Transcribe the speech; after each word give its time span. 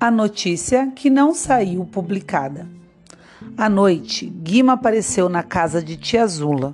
A 0.00 0.12
notícia 0.12 0.92
que 0.94 1.10
não 1.10 1.34
saiu 1.34 1.84
publicada. 1.84 2.68
À 3.56 3.68
noite, 3.68 4.26
Guima 4.26 4.74
apareceu 4.74 5.28
na 5.28 5.42
casa 5.42 5.82
de 5.82 5.96
Tia 5.96 6.24
Zula. 6.24 6.72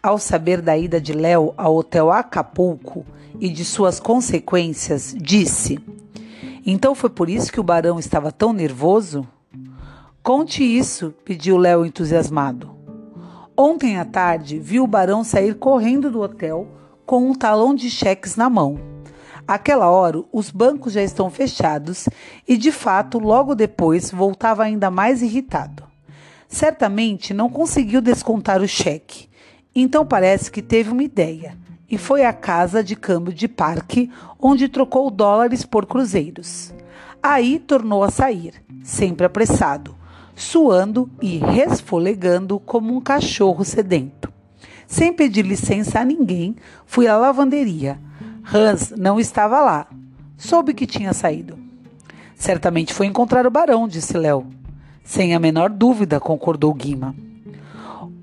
Ao 0.00 0.16
saber 0.16 0.62
da 0.62 0.78
ida 0.78 1.00
de 1.00 1.12
Léo 1.12 1.52
ao 1.56 1.74
hotel 1.74 2.12
Acapulco 2.12 3.04
e 3.40 3.48
de 3.48 3.64
suas 3.64 3.98
consequências, 3.98 5.12
disse: 5.18 5.80
Então 6.64 6.94
foi 6.94 7.10
por 7.10 7.28
isso 7.28 7.50
que 7.50 7.58
o 7.58 7.64
barão 7.64 7.98
estava 7.98 8.30
tão 8.30 8.52
nervoso? 8.52 9.26
Conte 10.22 10.62
isso, 10.62 11.12
pediu 11.24 11.56
Léo 11.56 11.84
entusiasmado. 11.84 12.70
Ontem 13.56 13.98
à 13.98 14.04
tarde, 14.04 14.60
viu 14.60 14.84
o 14.84 14.86
barão 14.88 15.24
sair 15.24 15.56
correndo 15.56 16.12
do 16.12 16.20
hotel 16.20 16.68
com 17.04 17.28
um 17.28 17.34
talão 17.34 17.74
de 17.74 17.90
cheques 17.90 18.36
na 18.36 18.48
mão. 18.48 18.91
Aquela 19.46 19.90
hora, 19.90 20.22
os 20.32 20.50
bancos 20.50 20.92
já 20.92 21.02
estão 21.02 21.30
fechados 21.30 22.08
e, 22.46 22.56
de 22.56 22.70
fato, 22.70 23.18
logo 23.18 23.54
depois 23.54 24.10
voltava 24.10 24.62
ainda 24.62 24.90
mais 24.90 25.20
irritado. 25.20 25.84
Certamente 26.48 27.34
não 27.34 27.48
conseguiu 27.48 28.00
descontar 28.00 28.60
o 28.60 28.68
cheque, 28.68 29.28
então 29.74 30.06
parece 30.06 30.50
que 30.50 30.62
teve 30.62 30.90
uma 30.90 31.02
ideia 31.02 31.56
e 31.90 31.98
foi 31.98 32.24
à 32.24 32.32
casa 32.32 32.82
de 32.82 32.94
câmbio 32.94 33.34
de 33.34 33.48
parque, 33.48 34.10
onde 34.40 34.68
trocou 34.68 35.10
dólares 35.10 35.64
por 35.64 35.86
cruzeiros. 35.86 36.72
Aí 37.22 37.58
tornou 37.58 38.02
a 38.02 38.10
sair, 38.10 38.54
sempre 38.82 39.26
apressado, 39.26 39.94
suando 40.34 41.10
e 41.20 41.36
resfolegando 41.36 42.58
como 42.60 42.96
um 42.96 43.00
cachorro 43.00 43.64
sedento. 43.64 44.32
Sem 44.86 45.12
pedir 45.12 45.44
licença 45.44 46.00
a 46.00 46.04
ninguém, 46.04 46.56
fui 46.86 47.06
à 47.06 47.16
lavanderia 47.16 47.98
Hans 48.44 48.92
não 48.96 49.20
estava 49.20 49.60
lá. 49.60 49.86
Soube 50.36 50.74
que 50.74 50.86
tinha 50.86 51.12
saído. 51.12 51.58
Certamente 52.34 52.92
foi 52.92 53.06
encontrar 53.06 53.46
o 53.46 53.50
barão, 53.50 53.86
disse 53.86 54.16
Léo. 54.16 54.46
Sem 55.04 55.34
a 55.34 55.38
menor 55.38 55.70
dúvida, 55.70 56.18
concordou 56.18 56.72
Guima. 56.74 57.14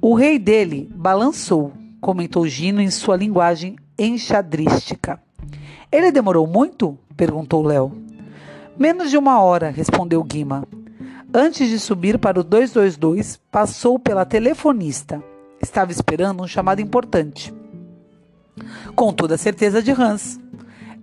O 0.01 0.13
rei 0.13 0.39
dele 0.39 0.89
balançou, 0.93 1.73
comentou 2.01 2.47
Gino 2.47 2.81
em 2.81 2.89
sua 2.89 3.15
linguagem 3.15 3.75
enxadrística. 3.97 5.21
Ele 5.91 6.11
demorou 6.11 6.47
muito? 6.47 6.97
perguntou 7.15 7.63
Léo. 7.63 7.91
Menos 8.77 9.09
de 9.09 9.17
uma 9.17 9.41
hora, 9.41 9.69
respondeu 9.69 10.23
Guima. 10.23 10.65
Antes 11.33 11.69
de 11.69 11.77
subir 11.79 12.17
para 12.17 12.39
o 12.39 12.43
222, 12.43 13.39
passou 13.51 13.99
pela 13.99 14.25
telefonista. 14.25 15.23
Estava 15.61 15.91
esperando 15.91 16.41
um 16.41 16.47
chamado 16.47 16.81
importante. 16.81 17.53
Com 18.95 19.13
toda 19.13 19.35
a 19.35 19.37
certeza 19.37 19.81
de 19.81 19.91
Hans. 19.91 20.39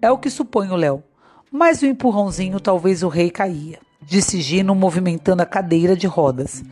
É 0.00 0.10
o 0.10 0.18
que 0.18 0.30
supõe 0.30 0.68
o 0.68 0.76
Léo. 0.76 1.02
Mas 1.50 1.80
o 1.80 1.86
empurrãozinho 1.86 2.60
talvez 2.60 3.02
o 3.02 3.08
rei 3.08 3.30
caía, 3.30 3.78
disse 4.02 4.40
Gino, 4.40 4.74
movimentando 4.74 5.42
a 5.42 5.46
cadeira 5.46 5.96
de 5.96 6.06
rodas, 6.06 6.62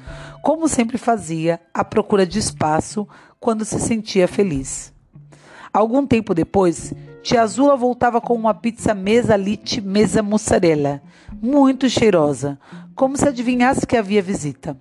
como 0.42 0.68
sempre 0.68 0.98
fazia, 0.98 1.60
à 1.72 1.84
procura 1.84 2.26
de 2.26 2.38
espaço 2.38 3.08
quando 3.38 3.64
se 3.64 3.78
sentia 3.80 4.28
feliz. 4.28 4.92
Algum 5.72 6.06
tempo 6.06 6.34
depois, 6.34 6.92
Tia 7.22 7.42
Azula 7.42 7.76
voltava 7.76 8.20
com 8.20 8.34
uma 8.34 8.52
pizza 8.52 8.92
mesa 8.94 9.36
lite 9.36 9.80
mesa 9.80 10.22
mussarela, 10.22 11.00
muito 11.40 11.88
cheirosa, 11.88 12.58
como 12.94 13.16
se 13.16 13.26
adivinhasse 13.26 13.86
que 13.86 13.96
havia 13.96 14.20
visita. 14.20 14.76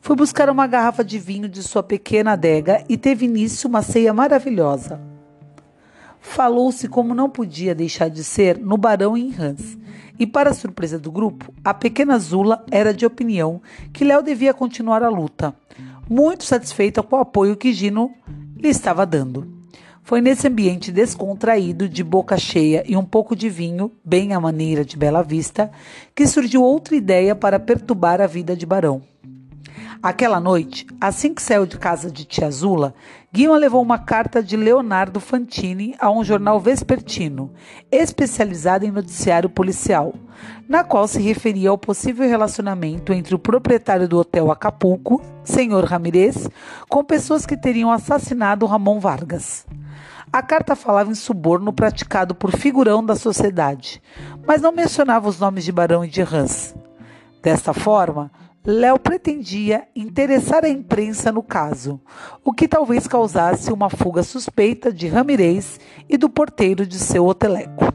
Foi 0.00 0.14
buscar 0.14 0.50
uma 0.50 0.66
garrafa 0.66 1.02
de 1.04 1.18
vinho 1.18 1.48
de 1.48 1.62
sua 1.62 1.82
pequena 1.82 2.32
adega 2.32 2.84
e 2.88 2.96
teve 2.96 3.26
início 3.26 3.68
uma 3.68 3.82
ceia 3.82 4.12
maravilhosa. 4.12 5.00
Falou-se 6.20 6.86
como 6.86 7.14
não 7.14 7.28
podia 7.28 7.74
deixar 7.74 8.08
de 8.08 8.22
ser 8.22 8.58
no 8.58 8.76
Barão 8.76 9.16
em 9.16 9.34
Hans. 9.36 9.78
E 10.18 10.26
para 10.26 10.52
surpresa 10.52 10.98
do 10.98 11.10
grupo, 11.10 11.52
a 11.64 11.72
pequena 11.72 12.18
Zula 12.18 12.64
era 12.70 12.92
de 12.92 13.06
opinião 13.06 13.60
que 13.92 14.04
Léo 14.04 14.22
devia 14.22 14.52
continuar 14.52 15.02
a 15.02 15.08
luta, 15.08 15.54
muito 16.08 16.44
satisfeita 16.44 17.02
com 17.02 17.16
o 17.16 17.20
apoio 17.20 17.56
que 17.56 17.72
Gino 17.72 18.12
lhe 18.54 18.68
estava 18.68 19.06
dando. 19.06 19.60
Foi 20.02 20.20
nesse 20.20 20.46
ambiente 20.46 20.92
descontraído, 20.92 21.88
de 21.88 22.02
boca 22.02 22.36
cheia 22.36 22.84
e 22.86 22.96
um 22.96 23.04
pouco 23.04 23.34
de 23.34 23.48
vinho, 23.48 23.92
bem 24.04 24.34
à 24.34 24.40
maneira 24.40 24.84
de 24.84 24.96
Bela 24.96 25.22
Vista, 25.22 25.70
que 26.14 26.26
surgiu 26.26 26.62
outra 26.62 26.96
ideia 26.96 27.34
para 27.34 27.58
perturbar 27.58 28.20
a 28.20 28.26
vida 28.26 28.56
de 28.56 28.66
Barão. 28.66 29.09
Aquela 30.02 30.40
noite, 30.40 30.86
assim 30.98 31.34
que 31.34 31.42
saiu 31.42 31.66
de 31.66 31.76
casa 31.76 32.10
de 32.10 32.24
Tia 32.24 32.50
Zula, 32.50 32.94
Guima 33.30 33.58
levou 33.58 33.82
uma 33.82 33.98
carta 33.98 34.42
de 34.42 34.56
Leonardo 34.56 35.20
Fantini 35.20 35.94
a 35.98 36.10
um 36.10 36.24
jornal 36.24 36.58
vespertino, 36.58 37.52
especializado 37.92 38.86
em 38.86 38.90
noticiário 38.90 39.50
policial, 39.50 40.14
na 40.66 40.82
qual 40.82 41.06
se 41.06 41.20
referia 41.20 41.68
ao 41.68 41.76
possível 41.76 42.26
relacionamento 42.26 43.12
entre 43.12 43.34
o 43.34 43.38
proprietário 43.38 44.08
do 44.08 44.16
hotel 44.16 44.50
Acapulco, 44.50 45.20
senhor 45.44 45.84
Ramirez, 45.84 46.48
com 46.88 47.04
pessoas 47.04 47.44
que 47.44 47.54
teriam 47.54 47.92
assassinado 47.92 48.64
Ramon 48.64 48.98
Vargas. 48.98 49.66
A 50.32 50.40
carta 50.40 50.74
falava 50.74 51.10
em 51.10 51.14
suborno 51.14 51.74
praticado 51.74 52.34
por 52.34 52.56
figurão 52.56 53.04
da 53.04 53.14
sociedade, 53.14 54.00
mas 54.46 54.62
não 54.62 54.72
mencionava 54.72 55.28
os 55.28 55.38
nomes 55.38 55.62
de 55.62 55.72
Barão 55.72 56.02
e 56.02 56.08
de 56.08 56.22
Hans. 56.22 56.74
Desta 57.42 57.74
forma, 57.74 58.30
Léo 58.62 58.98
pretendia 58.98 59.88
interessar 59.96 60.66
a 60.66 60.68
imprensa 60.68 61.32
no 61.32 61.42
caso, 61.42 61.98
o 62.44 62.52
que 62.52 62.68
talvez 62.68 63.06
causasse 63.06 63.72
uma 63.72 63.88
fuga 63.88 64.22
suspeita 64.22 64.92
de 64.92 65.08
Ramirez 65.08 65.80
e 66.06 66.18
do 66.18 66.28
porteiro 66.28 66.84
de 66.86 66.98
seu 66.98 67.24
hoteleco. 67.24 67.86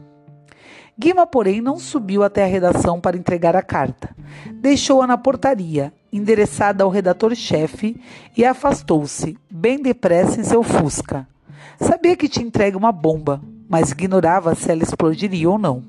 Guima, 0.98 1.24
porém, 1.24 1.60
não 1.60 1.78
subiu 1.78 2.24
até 2.24 2.42
a 2.42 2.48
redação 2.48 3.00
para 3.00 3.16
entregar 3.16 3.54
a 3.54 3.62
carta. 3.62 4.10
Deixou-a 4.54 5.06
na 5.06 5.16
portaria, 5.16 5.92
endereçada 6.12 6.82
ao 6.82 6.90
redator-chefe, 6.90 8.00
e 8.36 8.44
afastou-se, 8.44 9.38
bem 9.48 9.80
depressa, 9.80 10.40
em 10.40 10.44
seu 10.44 10.64
fusca. 10.64 11.28
Sabia 11.78 12.16
que 12.16 12.28
tinha 12.28 12.44
entregue 12.44 12.76
uma 12.76 12.90
bomba, 12.90 13.40
mas 13.68 13.92
ignorava 13.92 14.52
se 14.56 14.68
ela 14.68 14.82
explodiria 14.82 15.48
ou 15.48 15.58
não. 15.58 15.84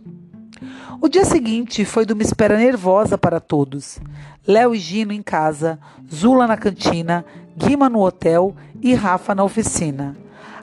O 1.02 1.08
dia 1.08 1.26
seguinte 1.26 1.86
foi 1.86 2.06
de 2.06 2.14
uma 2.14 2.22
espera 2.22 2.58
nervosa 2.58 3.18
para 3.18 3.40
todos. 3.40 4.00
Léo 4.48 4.74
e 4.74 4.80
Gino 4.80 5.12
em 5.12 5.22
casa, 5.22 5.80
Zula 6.14 6.48
na 6.48 6.58
cantina, 6.58 7.26
Guima 7.56 7.90
no 7.90 8.02
hotel 8.02 8.56
e 8.82 8.94
Rafa 8.94 9.34
na 9.34 9.44
oficina. 9.44 10.16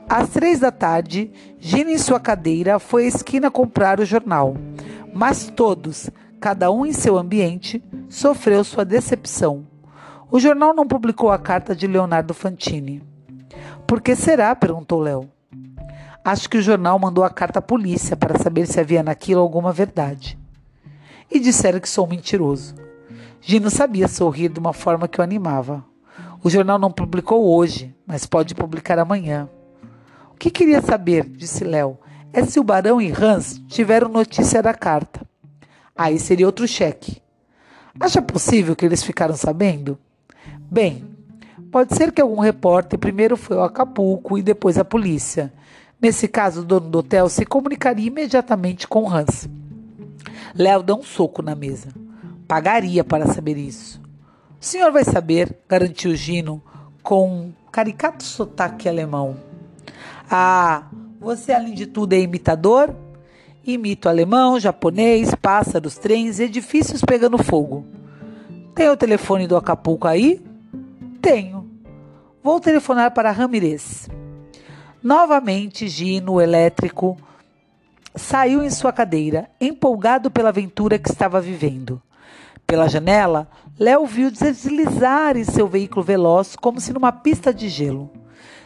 Às 0.08 0.28
três 0.28 0.60
da 0.60 0.70
tarde, 0.70 1.30
Gino 1.58 1.90
em 1.90 1.98
sua 1.98 2.20
cadeira 2.20 2.78
foi 2.78 3.04
à 3.04 3.08
esquina 3.08 3.50
comprar 3.50 4.00
o 4.00 4.04
jornal. 4.04 4.56
Mas 5.12 5.50
todos, 5.54 6.10
cada 6.40 6.70
um 6.70 6.84
em 6.84 6.92
seu 6.92 7.16
ambiente, 7.16 7.82
sofreu 8.08 8.62
sua 8.64 8.84
decepção. 8.84 9.66
O 10.30 10.38
jornal 10.40 10.74
não 10.74 10.86
publicou 10.86 11.30
a 11.30 11.38
carta 11.38 11.74
de 11.74 11.86
Leonardo 11.86 12.34
Fantini. 12.34 13.02
Por 13.86 14.00
que 14.00 14.16
será? 14.16 14.54
perguntou 14.54 15.00
Léo. 15.00 15.33
Acho 16.24 16.48
que 16.48 16.56
o 16.56 16.62
jornal 16.62 16.98
mandou 16.98 17.22
a 17.22 17.28
carta 17.28 17.58
à 17.58 17.62
polícia 17.62 18.16
para 18.16 18.38
saber 18.38 18.66
se 18.66 18.80
havia 18.80 19.02
naquilo 19.02 19.42
alguma 19.42 19.74
verdade. 19.74 20.38
E 21.30 21.38
disseram 21.38 21.78
que 21.78 21.88
sou 21.88 22.06
mentiroso. 22.06 22.74
Gino 23.42 23.68
sabia 23.68 24.08
sorrir 24.08 24.48
de 24.48 24.58
uma 24.58 24.72
forma 24.72 25.06
que 25.06 25.20
o 25.20 25.22
animava. 25.22 25.84
O 26.42 26.48
jornal 26.48 26.78
não 26.78 26.90
publicou 26.90 27.54
hoje, 27.54 27.94
mas 28.06 28.24
pode 28.24 28.54
publicar 28.54 28.98
amanhã. 28.98 29.50
O 30.32 30.34
que 30.34 30.50
queria 30.50 30.80
saber, 30.80 31.28
disse 31.28 31.62
Léo, 31.62 31.98
é 32.32 32.42
se 32.42 32.58
o 32.58 32.64
Barão 32.64 33.02
e 33.02 33.12
Hans 33.12 33.62
tiveram 33.68 34.08
notícia 34.08 34.62
da 34.62 34.72
carta. 34.72 35.20
Aí 35.94 36.18
seria 36.18 36.46
outro 36.46 36.66
cheque. 36.66 37.20
Acha 38.00 38.22
possível 38.22 38.74
que 38.74 38.86
eles 38.86 39.02
ficaram 39.02 39.36
sabendo? 39.36 39.98
Bem, 40.70 41.04
pode 41.70 41.94
ser 41.94 42.12
que 42.12 42.20
algum 42.22 42.40
repórter 42.40 42.98
primeiro 42.98 43.36
foi 43.36 43.58
ao 43.58 43.64
Acapulco 43.64 44.38
e 44.38 44.42
depois 44.42 44.78
à 44.78 44.84
polícia. 44.84 45.52
Nesse 46.04 46.28
caso, 46.28 46.60
o 46.60 46.64
dono 46.66 46.90
do 46.90 46.98
hotel 46.98 47.30
se 47.30 47.46
comunicaria 47.46 48.08
imediatamente 48.08 48.86
com 48.86 49.10
Hans. 49.10 49.48
Léo 50.54 50.82
deu 50.82 50.96
um 50.96 51.02
soco 51.02 51.40
na 51.40 51.54
mesa. 51.54 51.88
Pagaria 52.46 53.02
para 53.02 53.26
saber 53.28 53.56
isso. 53.56 54.02
O 54.60 54.62
senhor 54.62 54.92
vai 54.92 55.02
saber, 55.02 55.56
garantiu 55.66 56.14
Gino 56.14 56.62
com 57.02 57.26
um 57.26 57.52
caricato 57.72 58.22
sotaque 58.22 58.86
alemão. 58.86 59.34
Ah, 60.30 60.88
você 61.18 61.54
além 61.54 61.72
de 61.72 61.86
tudo 61.86 62.12
é 62.12 62.20
imitador? 62.20 62.94
Imito 63.64 64.06
alemão, 64.06 64.60
japonês, 64.60 65.34
pássaros, 65.34 65.96
trens, 65.96 66.38
edifícios 66.38 67.00
pegando 67.00 67.42
fogo. 67.42 67.82
Tem 68.74 68.90
o 68.90 68.96
telefone 68.96 69.46
do 69.46 69.56
Acapulco 69.56 70.06
aí? 70.06 70.44
Tenho. 71.22 71.66
Vou 72.42 72.60
telefonar 72.60 73.14
para 73.14 73.30
Ramirez. 73.30 74.06
Novamente, 75.04 75.86
Gino, 75.86 76.40
elétrico, 76.40 77.18
saiu 78.14 78.64
em 78.64 78.70
sua 78.70 78.90
cadeira, 78.90 79.50
empolgado 79.60 80.30
pela 80.30 80.48
aventura 80.48 80.98
que 80.98 81.10
estava 81.10 81.42
vivendo. 81.42 82.00
Pela 82.66 82.88
janela, 82.88 83.46
Léo 83.78 84.06
viu 84.06 84.30
deslizar 84.30 85.36
em 85.36 85.44
seu 85.44 85.68
veículo 85.68 86.02
veloz 86.02 86.56
como 86.56 86.80
se 86.80 86.90
numa 86.94 87.12
pista 87.12 87.52
de 87.52 87.68
gelo. 87.68 88.10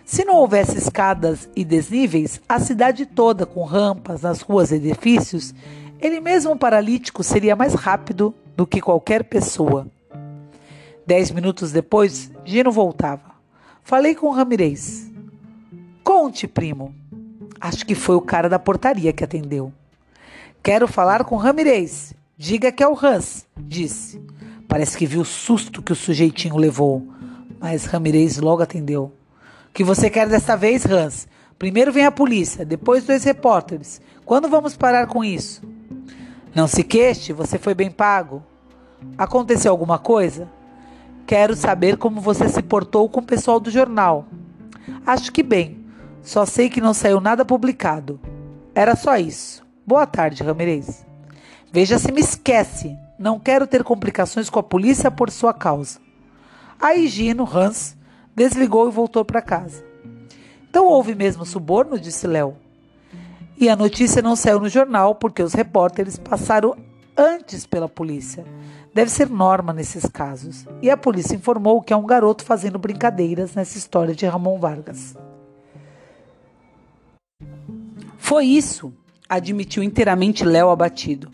Se 0.04 0.24
não 0.24 0.36
houvesse 0.36 0.78
escadas 0.78 1.50
e 1.56 1.64
desníveis, 1.64 2.40
a 2.48 2.60
cidade 2.60 3.04
toda, 3.04 3.44
com 3.44 3.64
rampas 3.64 4.22
nas 4.22 4.40
ruas 4.40 4.70
e 4.70 4.76
edifícios, 4.76 5.52
Ele 6.00 6.20
mesmo 6.20 6.56
paralítico 6.56 7.24
seria 7.24 7.56
mais 7.56 7.74
rápido 7.74 8.32
do 8.56 8.64
que 8.64 8.80
qualquer 8.80 9.24
pessoa. 9.24 9.88
Dez 11.04 11.32
minutos 11.32 11.72
depois, 11.72 12.30
Gino 12.44 12.70
voltava. 12.70 13.32
Falei 13.82 14.14
com 14.14 14.30
Ramirez. 14.30 15.17
Conte, 16.08 16.48
primo. 16.48 16.94
Acho 17.60 17.84
que 17.84 17.94
foi 17.94 18.16
o 18.16 18.22
cara 18.22 18.48
da 18.48 18.58
portaria 18.58 19.12
que 19.12 19.22
atendeu. 19.22 19.70
Quero 20.62 20.88
falar 20.88 21.22
com 21.22 21.36
Ramirez. 21.36 22.14
Diga 22.34 22.72
que 22.72 22.82
é 22.82 22.88
o 22.88 22.98
Hans, 22.98 23.46
disse. 23.54 24.18
Parece 24.66 24.96
que 24.96 25.04
viu 25.04 25.20
o 25.20 25.24
susto 25.26 25.82
que 25.82 25.92
o 25.92 25.94
sujeitinho 25.94 26.56
levou, 26.56 27.06
mas 27.60 27.84
Ramirez 27.84 28.38
logo 28.38 28.62
atendeu. 28.62 29.12
O 29.68 29.72
que 29.74 29.84
você 29.84 30.08
quer 30.08 30.26
desta 30.30 30.56
vez, 30.56 30.86
Hans? 30.86 31.28
Primeiro 31.58 31.92
vem 31.92 32.06
a 32.06 32.10
polícia, 32.10 32.64
depois 32.64 33.04
dois 33.04 33.22
repórteres. 33.24 34.00
Quando 34.24 34.48
vamos 34.48 34.78
parar 34.78 35.08
com 35.08 35.22
isso? 35.22 35.60
Não 36.54 36.66
se 36.66 36.82
queixe, 36.84 37.34
você 37.34 37.58
foi 37.58 37.74
bem 37.74 37.90
pago. 37.90 38.42
Aconteceu 39.18 39.70
alguma 39.70 39.98
coisa? 39.98 40.48
Quero 41.26 41.54
saber 41.54 41.98
como 41.98 42.18
você 42.18 42.48
se 42.48 42.62
portou 42.62 43.10
com 43.10 43.20
o 43.20 43.26
pessoal 43.26 43.60
do 43.60 43.70
jornal. 43.70 44.24
Acho 45.04 45.30
que 45.30 45.42
bem. 45.42 45.77
Só 46.28 46.44
sei 46.44 46.68
que 46.68 46.78
não 46.78 46.92
saiu 46.92 47.22
nada 47.22 47.42
publicado. 47.42 48.20
Era 48.74 48.94
só 48.94 49.16
isso. 49.16 49.64
Boa 49.86 50.06
tarde, 50.06 50.42
Ramirez. 50.42 51.06
Veja 51.72 51.98
se 51.98 52.12
me 52.12 52.20
esquece. 52.20 52.94
Não 53.18 53.40
quero 53.40 53.66
ter 53.66 53.82
complicações 53.82 54.50
com 54.50 54.58
a 54.58 54.62
polícia 54.62 55.10
por 55.10 55.30
sua 55.30 55.54
causa. 55.54 55.98
Aí 56.78 57.08
Gino, 57.08 57.48
Hans, 57.50 57.96
desligou 58.36 58.86
e 58.86 58.92
voltou 58.92 59.24
para 59.24 59.40
casa. 59.40 59.82
Então 60.68 60.84
houve 60.84 61.14
mesmo 61.14 61.46
suborno, 61.46 61.98
disse 61.98 62.26
Léo. 62.26 62.58
E 63.56 63.70
a 63.70 63.74
notícia 63.74 64.20
não 64.20 64.36
saiu 64.36 64.60
no 64.60 64.68
jornal 64.68 65.14
porque 65.14 65.42
os 65.42 65.54
repórteres 65.54 66.18
passaram 66.18 66.76
antes 67.16 67.64
pela 67.64 67.88
polícia. 67.88 68.44
Deve 68.92 69.10
ser 69.10 69.30
norma 69.30 69.72
nesses 69.72 70.04
casos. 70.04 70.66
E 70.82 70.90
a 70.90 70.96
polícia 70.98 71.34
informou 71.34 71.80
que 71.80 71.94
é 71.94 71.96
um 71.96 72.04
garoto 72.04 72.44
fazendo 72.44 72.78
brincadeiras 72.78 73.54
nessa 73.54 73.78
história 73.78 74.14
de 74.14 74.26
Ramon 74.26 74.58
Vargas. 74.58 75.16
Foi 78.28 78.44
isso, 78.44 78.92
admitiu 79.26 79.82
inteiramente 79.82 80.44
Léo 80.44 80.68
abatido. 80.68 81.30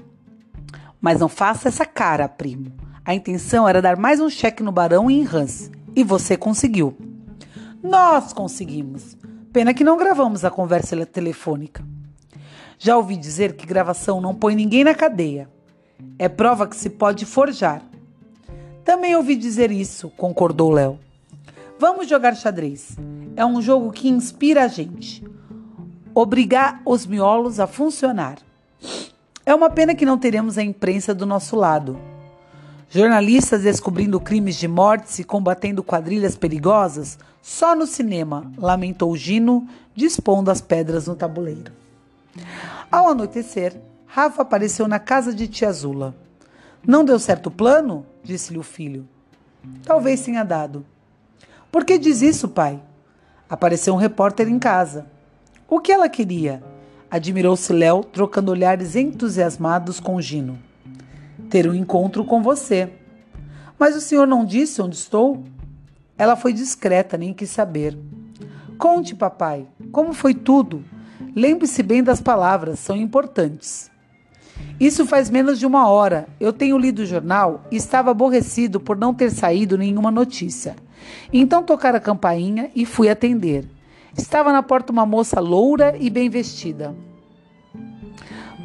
Mas 1.01 1.19
não 1.19 1.29
faça 1.29 1.67
essa 1.67 1.85
cara, 1.85 2.29
primo. 2.29 2.73
A 3.05 3.13
intenção 3.13 3.69
era 3.69 3.83
dar 3.83 3.97
mais 3.97 4.21
um 4.21 4.31
cheque 4.31 4.63
no 4.63 4.71
Barão 4.71 5.11
e 5.11 5.15
em 5.15 5.27
Hans. 5.27 5.73
E 5.97 6.05
você 6.05 6.37
conseguiu. 6.37 6.97
Nós 7.83 8.33
conseguimos. 8.33 9.17
Pena 9.53 9.75
que 9.75 9.83
não 9.83 9.97
gravamos 9.97 10.45
a 10.45 10.53
conversa 10.53 11.05
telefônica. 11.05 11.85
Já 12.79 12.97
ouvi 12.97 13.17
dizer 13.17 13.57
que 13.57 13.67
gravação 13.67 14.21
não 14.21 14.33
põe 14.33 14.55
ninguém 14.55 14.85
na 14.85 14.95
cadeia. 14.95 15.51
É 16.17 16.29
prova 16.29 16.65
que 16.65 16.77
se 16.77 16.91
pode 16.91 17.27
forjar. 17.27 17.83
Também 18.85 19.17
ouvi 19.17 19.35
dizer 19.35 19.73
isso, 19.73 20.11
concordou 20.11 20.71
Léo. 20.71 21.01
Vamos 21.77 22.09
jogar 22.09 22.37
xadrez. 22.37 22.97
É 23.35 23.45
um 23.45 23.61
jogo 23.61 23.91
que 23.91 24.09
inspira 24.09 24.63
a 24.63 24.69
gente. 24.69 25.34
Obrigar 26.15 26.81
os 26.85 27.07
miolos 27.07 27.59
a 27.59 27.67
funcionar. 27.67 28.39
É 29.45 29.55
uma 29.55 29.69
pena 29.69 29.95
que 29.95 30.07
não 30.07 30.17
teremos 30.17 30.57
a 30.57 30.63
imprensa 30.63 31.15
do 31.15 31.27
nosso 31.27 31.57
lado. 31.57 31.99
Jornalistas 32.89 33.63
descobrindo 33.63 34.21
crimes 34.21 34.57
de 34.57 34.69
mortes 34.69 35.19
e 35.19 35.25
combatendo 35.25 35.83
quadrilhas 35.83 36.37
perigosas 36.37 37.19
só 37.43 37.75
no 37.75 37.87
cinema, 37.87 38.51
lamentou 38.57 39.17
Gino, 39.17 39.69
dispondo 39.95 40.51
as 40.51 40.61
pedras 40.61 41.09
no 41.09 41.17
tabuleiro. 41.17 41.73
Ao 42.91 43.09
anoitecer, 43.09 43.77
Rafa 44.07 44.43
apareceu 44.43 44.87
na 44.87 45.01
casa 45.01 45.35
de 45.35 45.49
tia 45.49 45.73
Zula. 45.73 46.15
Não 46.87 47.05
deu 47.05 47.19
certo 47.19 47.49
o 47.49 47.51
plano? 47.51 48.07
disse-lhe 48.23 48.59
o 48.59 48.63
filho. 48.63 49.07
Talvez 49.85 50.23
tenha 50.23 50.45
dado. 50.45 50.87
Por 51.73 51.85
que 51.85 51.99
diz 51.99 52.23
isso, 52.23 52.49
pai? 52.49 52.81
Apareceu 53.51 53.93
um 53.93 53.99
repórter 53.99 54.49
em 54.49 54.59
casa. 54.61 55.13
O 55.69 55.81
que 55.81 55.91
ela 55.91 56.09
queria? 56.09 56.63
Admirou-se 57.11 57.73
Léo, 57.73 58.05
trocando 58.05 58.53
olhares 58.53 58.95
entusiasmados 58.97 59.99
com 59.99 60.21
Gino. 60.21 60.59
Ter 61.49 61.69
um 61.69 61.75
encontro 61.75 62.25
com 62.25 62.43
você. 62.43 62.93
Mas 63.79 63.97
o 63.97 64.01
senhor 64.01 64.27
não 64.27 64.45
disse 64.45 64.83
onde 64.83 64.97
estou? 64.97 65.43
Ela 66.19 66.37
foi 66.37 66.53
discreta, 66.53 67.17
nem 67.17 67.33
quis 67.33 67.51
saber. 67.51 67.99
Conte, 68.77 69.15
papai, 69.15 69.67
como 69.91 70.13
foi 70.13 70.35
tudo? 70.35 70.85
Lembre-se 71.35 71.83
bem 71.83 72.03
das 72.03 72.21
palavras, 72.21 72.79
são 72.79 72.97
importantes. 72.97 73.91
Isso 74.79 75.07
faz 75.07 75.31
menos 75.31 75.59
de 75.59 75.67
uma 75.67 75.89
hora. 75.89 76.29
Eu 76.39 76.53
tenho 76.53 76.79
lido 76.79 77.01
o 77.01 77.07
jornal 77.07 77.65
e 77.71 77.77
estava 77.77 78.11
aborrecido 78.11 78.79
por 78.79 78.97
não 78.97 79.15
ter 79.15 79.31
saído 79.31 79.79
nenhuma 79.79 80.11
notícia. 80.11 80.77
Então 81.33 81.63
tocaram 81.63 81.97
a 81.97 82.01
campainha 82.01 82.71
e 82.75 82.85
fui 82.85 83.09
atender. 83.09 83.74
Estava 84.17 84.53
na 84.53 84.63
porta 84.63 84.93
uma 84.93 85.05
moça 85.05 85.41
loura 85.41 85.97
e 85.99 86.09
bem 86.09 86.31
vestida. 86.31 86.95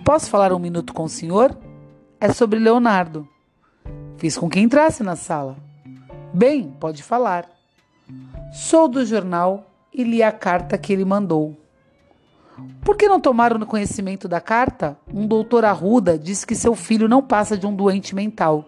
Posso 0.05 0.29
falar 0.29 0.53
um 0.53 0.59
minuto 0.59 0.93
com 0.93 1.03
o 1.03 1.09
senhor? 1.09 1.57
É 2.19 2.31
sobre 2.31 2.59
Leonardo. 2.59 3.27
Fiz 4.17 4.37
com 4.37 4.49
que 4.49 4.59
entrasse 4.59 5.03
na 5.03 5.15
sala. 5.15 5.57
Bem, 6.33 6.71
pode 6.79 7.01
falar. 7.01 7.49
Sou 8.51 8.87
do 8.87 9.05
jornal 9.05 9.65
e 9.93 10.03
li 10.03 10.21
a 10.21 10.31
carta 10.31 10.77
que 10.77 10.93
ele 10.93 11.05
mandou. 11.05 11.57
Por 12.81 12.97
que 12.97 13.07
não 13.07 13.19
tomaram 13.19 13.59
conhecimento 13.65 14.27
da 14.27 14.41
carta? 14.41 14.97
Um 15.13 15.25
doutor 15.25 15.63
Arruda 15.65 16.17
disse 16.17 16.45
que 16.45 16.55
seu 16.55 16.75
filho 16.75 17.07
não 17.07 17.21
passa 17.21 17.57
de 17.57 17.65
um 17.65 17.75
doente 17.75 18.13
mental 18.13 18.65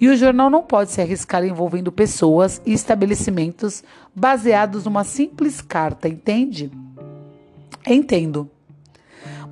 e 0.00 0.08
o 0.08 0.16
jornal 0.16 0.48
não 0.48 0.62
pode 0.62 0.92
se 0.92 1.00
arriscar 1.00 1.44
envolvendo 1.44 1.90
pessoas 1.90 2.62
e 2.64 2.72
estabelecimentos 2.72 3.82
baseados 4.14 4.84
numa 4.84 5.04
simples 5.04 5.60
carta, 5.60 6.08
entende? 6.08 6.70
Entendo. 7.86 8.50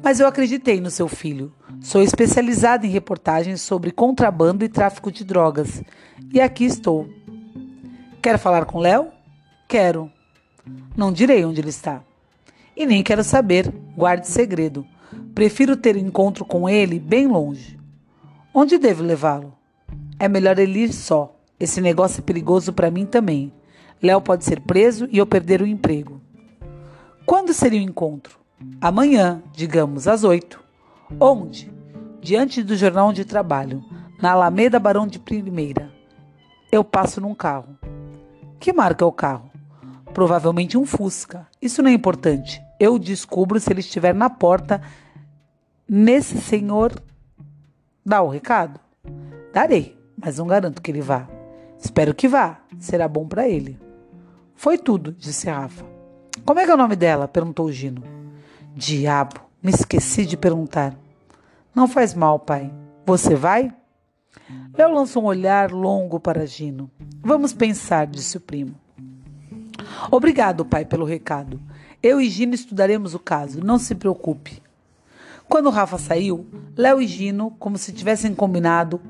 Mas 0.02 0.20
eu 0.20 0.26
acreditei 0.26 0.80
no 0.80 0.90
seu 0.90 1.08
filho. 1.08 1.52
Sou 1.80 2.00
especializada 2.02 2.86
em 2.86 2.90
reportagens 2.90 3.60
sobre 3.60 3.90
contrabando 3.90 4.64
e 4.64 4.68
tráfico 4.68 5.10
de 5.10 5.24
drogas. 5.24 5.82
E 6.32 6.40
aqui 6.40 6.64
estou. 6.64 7.08
Quer 8.22 8.38
falar 8.38 8.66
com 8.66 8.78
Léo? 8.78 9.08
Quero. 9.66 10.10
Não 10.96 11.12
direi 11.12 11.44
onde 11.44 11.60
ele 11.60 11.70
está. 11.70 12.02
E 12.76 12.86
nem 12.86 13.02
quero 13.02 13.24
saber. 13.24 13.72
Guarde 13.96 14.28
segredo. 14.28 14.86
Prefiro 15.34 15.76
ter 15.76 15.96
encontro 15.96 16.44
com 16.44 16.68
ele 16.68 17.00
bem 17.00 17.26
longe. 17.26 17.78
Onde 18.54 18.78
devo 18.78 19.02
levá-lo? 19.02 19.56
É 20.18 20.28
melhor 20.28 20.58
ele 20.58 20.80
ir 20.80 20.92
só. 20.92 21.34
Esse 21.58 21.80
negócio 21.80 22.20
é 22.20 22.22
perigoso 22.22 22.72
para 22.72 22.90
mim 22.90 23.06
também. 23.06 23.52
Léo 24.02 24.20
pode 24.20 24.44
ser 24.44 24.60
preso 24.60 25.08
e 25.10 25.18
eu 25.18 25.26
perder 25.26 25.62
o 25.62 25.66
emprego. 25.66 26.20
Quando 27.24 27.52
seria 27.52 27.80
o 27.80 27.82
encontro? 27.82 28.38
Amanhã, 28.80 29.42
digamos, 29.52 30.06
às 30.06 30.22
oito. 30.22 30.62
Onde? 31.20 31.72
Diante 32.20 32.62
do 32.62 32.76
jornal 32.76 33.08
onde 33.08 33.24
trabalho, 33.24 33.84
na 34.20 34.32
Alameda 34.32 34.78
Barão 34.78 35.06
de 35.06 35.18
Primeira. 35.18 35.90
Eu 36.70 36.82
passo 36.84 37.20
num 37.20 37.34
carro. 37.34 37.78
Que 38.58 38.72
marca 38.72 39.04
é 39.04 39.08
o 39.08 39.12
carro? 39.12 39.50
Provavelmente 40.12 40.78
um 40.78 40.86
Fusca. 40.86 41.46
Isso 41.60 41.82
não 41.82 41.90
é 41.90 41.92
importante. 41.92 42.60
Eu 42.80 42.98
descubro 42.98 43.60
se 43.60 43.72
ele 43.72 43.80
estiver 43.80 44.14
na 44.14 44.28
porta. 44.28 44.80
Nesse 45.88 46.38
senhor. 46.38 46.92
Dá 48.04 48.22
o 48.22 48.28
recado? 48.28 48.80
Darei 49.56 49.96
mas 50.22 50.36
não 50.36 50.46
garanto 50.46 50.82
que 50.82 50.90
ele 50.90 51.00
vá. 51.00 51.26
Espero 51.78 52.14
que 52.14 52.28
vá, 52.28 52.60
será 52.78 53.08
bom 53.08 53.26
para 53.26 53.48
ele. 53.48 53.80
Foi 54.54 54.76
tudo, 54.76 55.12
disse 55.12 55.48
Rafa. 55.48 55.82
Como 56.44 56.60
é 56.60 56.66
que 56.66 56.70
é 56.70 56.74
o 56.74 56.76
nome 56.76 56.94
dela? 56.94 57.26
perguntou 57.26 57.72
Gino. 57.72 58.02
Diabo, 58.74 59.40
me 59.62 59.70
esqueci 59.70 60.26
de 60.26 60.36
perguntar. 60.36 60.94
Não 61.74 61.88
faz 61.88 62.12
mal, 62.12 62.38
pai. 62.38 62.70
Você 63.06 63.34
vai? 63.34 63.74
Léo 64.76 64.92
lançou 64.92 65.22
um 65.22 65.26
olhar 65.26 65.70
longo 65.70 66.20
para 66.20 66.46
Gino. 66.46 66.90
Vamos 67.22 67.54
pensar, 67.54 68.06
disse 68.06 68.36
o 68.36 68.40
primo. 68.40 68.74
Obrigado, 70.10 70.66
pai, 70.66 70.84
pelo 70.84 71.06
recado. 71.06 71.58
Eu 72.02 72.20
e 72.20 72.28
Gino 72.28 72.54
estudaremos 72.54 73.14
o 73.14 73.18
caso, 73.18 73.64
não 73.64 73.78
se 73.78 73.94
preocupe. 73.94 74.62
Quando 75.48 75.70
Rafa 75.70 75.96
saiu, 75.96 76.46
Léo 76.76 77.00
e 77.00 77.06
Gino, 77.06 77.52
como 77.58 77.78
se 77.78 77.90
tivessem 77.90 78.34
combinado, 78.34 79.00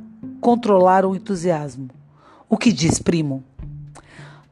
controlar 0.41 1.05
o 1.05 1.15
entusiasmo. 1.15 1.89
O 2.49 2.57
que 2.57 2.73
diz, 2.73 2.99
primo? 2.99 3.43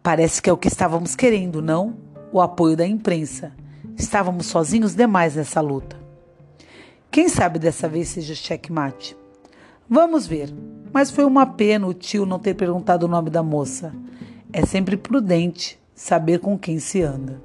Parece 0.02 0.42
que 0.42 0.50
é 0.50 0.52
o 0.52 0.56
que 0.56 0.68
estávamos 0.68 1.14
querendo, 1.14 1.62
não? 1.62 1.96
O 2.32 2.40
apoio 2.40 2.76
da 2.76 2.86
imprensa. 2.86 3.52
Estávamos 3.96 4.46
sozinhos 4.46 4.94
demais 4.94 5.36
nessa 5.36 5.60
luta. 5.60 5.96
Quem 7.10 7.28
sabe 7.28 7.58
dessa 7.58 7.88
vez 7.88 8.08
seja 8.08 8.34
checkmate? 8.34 9.16
Vamos 9.88 10.26
ver. 10.26 10.52
Mas 10.92 11.10
foi 11.10 11.24
uma 11.24 11.46
pena 11.46 11.86
o 11.86 11.94
tio 11.94 12.26
não 12.26 12.38
ter 12.38 12.54
perguntado 12.54 13.06
o 13.06 13.08
nome 13.08 13.30
da 13.30 13.42
moça. 13.42 13.94
É 14.52 14.66
sempre 14.66 14.96
prudente 14.96 15.78
saber 15.94 16.40
com 16.40 16.58
quem 16.58 16.78
se 16.78 17.02
anda. 17.02 17.40